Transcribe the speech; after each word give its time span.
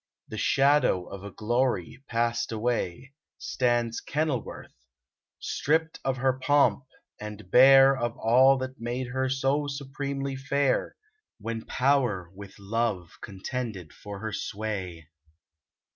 The 0.29 0.37
shadow 0.39 1.05
of 1.05 1.23
a 1.23 1.29
glory 1.29 2.03
passed 2.07 2.51
away. 2.51 3.13
Stands 3.37 4.01
Kenilworth; 4.01 4.73
stripped 5.37 5.99
of 6.03 6.17
her 6.17 6.33
pomp, 6.39 6.85
and 7.19 7.51
bare 7.51 7.95
Of 7.95 8.17
all 8.17 8.57
that 8.57 8.81
made 8.81 9.09
her 9.09 9.29
so 9.29 9.67
supremely 9.67 10.35
fair 10.35 10.95
When 11.37 11.65
Power 11.65 12.31
with 12.33 12.55
Love 12.57 13.11
contended 13.21 13.93
for 13.93 14.17
her 14.21 14.33
sway. 14.33 15.07